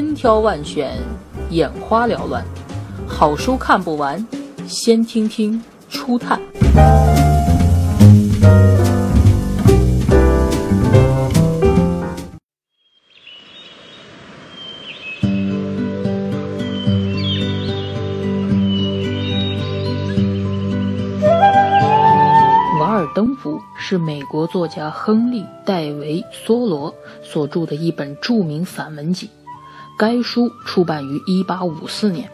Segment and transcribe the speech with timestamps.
[0.00, 0.96] 千挑万选，
[1.50, 2.42] 眼花缭乱，
[3.06, 4.26] 好书看不完，
[4.66, 6.40] 先听听初探。
[22.80, 29.28] 瓦尔登湖是美国作家亨利·戴维·梭罗所著的一本著名散文集。
[30.00, 32.30] 该书出版于1854年。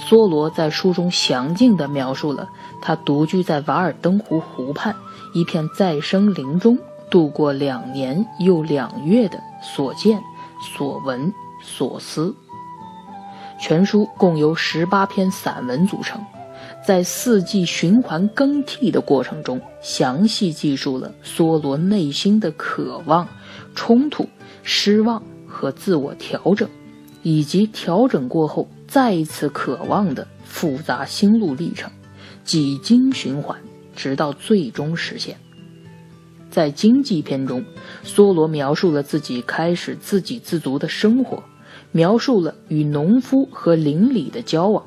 [0.00, 2.48] 梭罗在书中详尽地描述了
[2.80, 4.96] 他独居在瓦尔登湖湖畔
[5.34, 6.78] 一片再生林中
[7.10, 10.22] 度过两年又两月的所见、
[10.78, 11.30] 所闻、
[11.62, 12.34] 所思。
[13.60, 16.18] 全书共由十八篇散文组成，
[16.82, 23.28] 在四季循环更替的过程中，详细记述了梭罗内心的渴望、
[23.74, 24.26] 冲突、
[24.62, 25.22] 失望。
[25.54, 26.68] 和自我调整，
[27.22, 31.88] 以及调整过后再一次渴望的复杂心路历程，
[32.42, 33.56] 几经循环，
[33.94, 35.36] 直到最终实现。
[36.50, 37.64] 在经济篇中，
[38.04, 41.42] 梭罗描述了自己开始自给自足的生活，
[41.92, 44.84] 描述了与农夫和邻里的交往。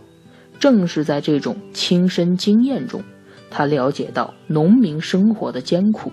[0.60, 3.02] 正是在这种亲身经验中，
[3.50, 6.12] 他了解到农民生活的艰苦，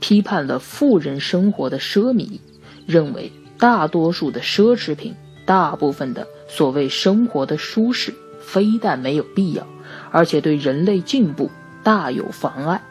[0.00, 2.38] 批判了富人生活的奢靡，
[2.86, 3.30] 认为。
[3.58, 5.14] 大多数的奢侈品，
[5.46, 9.66] 大部分的所谓生活的舒适，非但没有必要，
[10.10, 11.50] 而且对人类进步
[11.82, 12.82] 大有妨碍。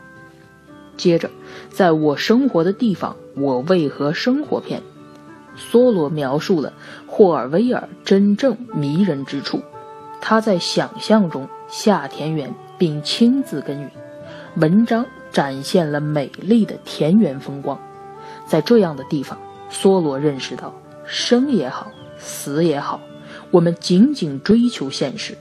[0.97, 1.29] 接着，
[1.69, 4.81] 在我生活的地方，我为何生活篇，
[5.57, 6.73] 梭罗描述了
[7.05, 9.61] 霍尔威尔真正迷人之处。
[10.21, 13.91] 他在想象中下田园，并亲自耕耘。
[14.55, 17.79] 文章展现了美丽的田园风光。
[18.47, 19.37] 在这样的地方。
[19.71, 20.73] 梭罗认识到，
[21.05, 22.99] 生也好，死也好，
[23.51, 25.37] 我们仅仅追求现实，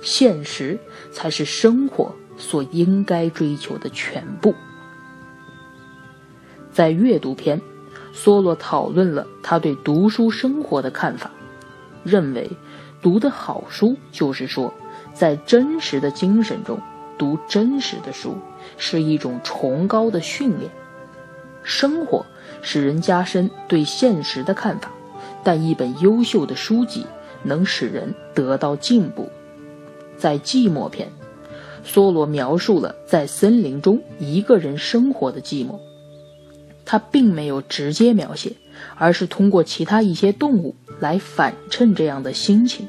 [0.00, 0.78] 现实
[1.12, 4.54] 才是生活所应该追求的全部。
[6.72, 7.60] 在阅读篇，
[8.14, 11.30] 梭罗讨论了他对读书生活的看法，
[12.02, 12.50] 认为
[13.00, 14.72] 读的好书就是说，
[15.12, 16.80] 在真实的精神中
[17.16, 18.36] 读真实的书，
[18.76, 20.70] 是一种崇高的训练。
[21.64, 22.24] 生活
[22.62, 24.92] 使人加深对现实的看法，
[25.42, 27.04] 但一本优秀的书籍
[27.42, 29.28] 能使人得到进步。
[30.16, 31.10] 在寂寞篇，
[31.84, 35.80] 梭罗描述了在森林中一个人生活的寂寞。
[36.86, 38.52] 他并没有直接描写，
[38.96, 42.86] 而是通过其他一些动物来反衬这样的心情。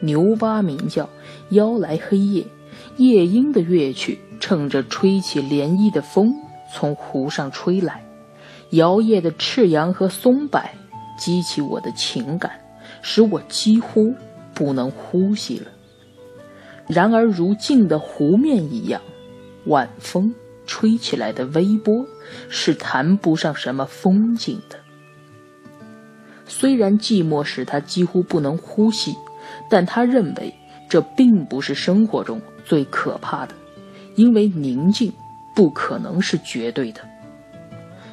[0.00, 1.08] 牛蛙鸣叫，
[1.48, 2.46] 邀来黑夜，
[2.98, 6.34] 夜莺的乐曲乘着吹起涟漪的风。
[6.74, 8.04] 从湖上吹来，
[8.70, 10.60] 摇曳的赤杨和松柏
[11.16, 12.50] 激起我的情感，
[13.00, 14.12] 使我几乎
[14.52, 15.70] 不能呼吸了。
[16.88, 19.00] 然而，如镜的湖面一样，
[19.66, 20.34] 晚风
[20.66, 22.04] 吹起来的微波
[22.48, 24.76] 是谈不上什么风景的。
[26.46, 29.14] 虽然寂寞使他几乎不能呼吸，
[29.70, 30.52] 但他认为
[30.88, 33.54] 这并不是生活中最可怕的，
[34.16, 35.12] 因为宁静。
[35.54, 37.00] 不可能是绝对的。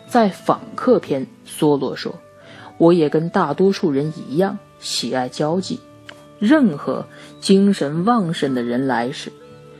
[0.08, 2.14] 在访客篇，梭罗说
[2.78, 5.80] ：“我也跟大多数人一样，喜爱交际。
[6.38, 7.06] 任何
[7.40, 9.32] 精神旺盛的人来时，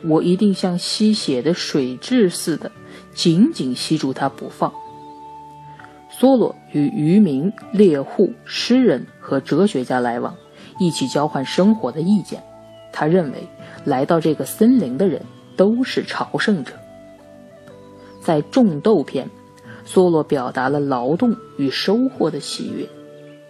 [0.04, 2.72] 我一定像吸血的水蛭似的，
[3.14, 4.72] 紧紧吸住他不放。”
[6.18, 10.36] 梭罗与渔民、猎户、诗人和哲学家来往，
[10.80, 12.42] 一起交换生活的意见。
[12.94, 13.48] 他认为，
[13.86, 15.22] 来到这个森林的人
[15.58, 16.74] 都是朝圣者。
[18.22, 19.30] 在种豆篇，
[19.86, 22.88] 梭罗表达了劳动与收获的喜悦。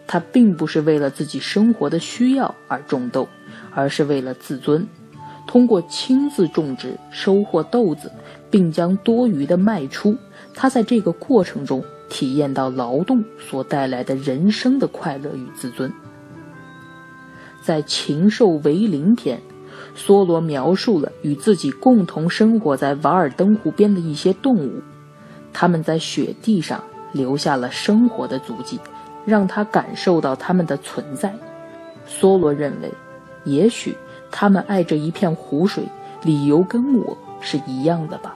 [0.08, 3.28] 他并不是为了自己生活的需要而种豆，
[3.74, 4.88] 而是为了自尊。
[5.48, 8.12] 通过亲自种植、收获豆子，
[8.50, 10.16] 并将多余的卖出，
[10.54, 15.92] 他在这个过程中体验到劳动所带来的人生的快乐与自尊。
[17.62, 19.40] 在禽兽为邻篇。
[19.96, 24.82] 梭罗描述了与自己共同生活在瓦尔登湖边的一些动物，
[25.54, 28.80] 他们在雪地上留下了生活的足迹，
[29.26, 31.34] 让他感受到他们的存在。
[32.08, 32.92] 梭罗认为，
[33.44, 33.96] 也许
[34.32, 35.84] 他们爱这一片湖水，
[36.24, 38.36] 理由跟我是一样的吧，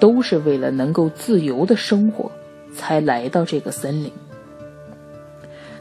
[0.00, 2.30] 都是为了能够自由的生活，
[2.74, 4.12] 才来到这个森林。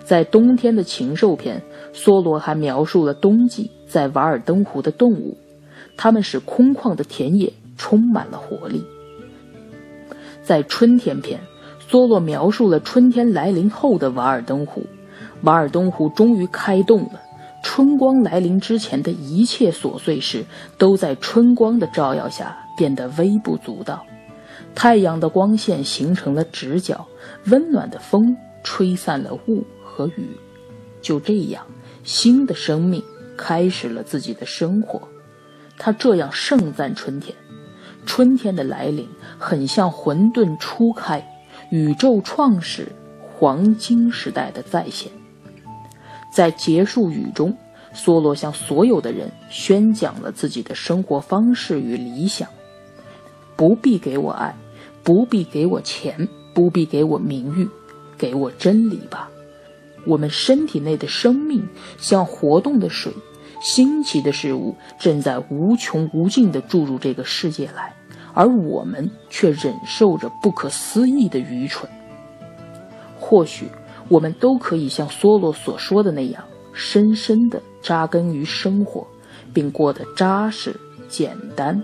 [0.07, 1.61] 在冬天的禽兽篇，
[1.93, 5.37] 梭罗还描述了冬季在瓦尔登湖的动物，
[5.97, 8.81] 它们使空旷的田野充满了活力。
[10.41, 11.41] 在春天篇，
[11.89, 14.81] 梭罗描述了春天来临后的瓦尔登湖，
[15.41, 17.21] 瓦尔登湖终于开动了。
[17.61, 20.45] 春光来临之前的一切琐碎事，
[20.77, 24.05] 都在春光的照耀下变得微不足道。
[24.73, 27.05] 太阳的光线形成了直角，
[27.47, 29.65] 温暖的风吹散了雾
[29.97, 30.29] 和雨。
[31.01, 31.65] 就这样，
[32.03, 33.03] 新的生命
[33.35, 35.07] 开始了自己的生活。
[35.79, 37.35] 他这样盛赞春天：
[38.05, 39.07] 春天的来临，
[39.39, 41.27] 很像混沌初开，
[41.71, 45.11] 宇宙创始，黄金时代的再现。
[46.31, 47.55] 在结束语中，
[47.95, 52.47] 梭罗向所有的人宣讲了自己的生活方式与理想：
[53.55, 54.55] 不必给我爱，
[55.03, 57.67] 不必给我钱，不必给我名誉，
[58.17, 59.29] 给我真理吧。
[60.07, 61.67] 我们身体内的生命
[61.99, 63.13] 像活动的水，
[63.61, 67.93] 新奇的事物正在无穷无尽地注入这个世界来，
[68.33, 71.87] 而我们却忍受着不可思议的愚蠢。
[73.19, 73.67] 或许。
[74.09, 79.05] 我们都可以像梭罗所说的那样，深深地扎根于生活，
[79.53, 80.73] 并过得扎实
[81.09, 81.83] 简单，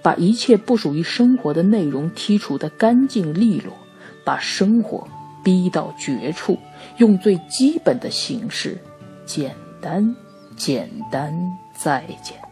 [0.00, 3.74] 把一切不属于生活的内容剔除得干净利落，
[4.24, 5.06] 把生活
[5.42, 6.58] 逼到绝处，
[6.96, 8.78] 用最基本的形式，
[9.26, 10.14] 简单，
[10.56, 11.32] 简单
[11.74, 12.47] 再简。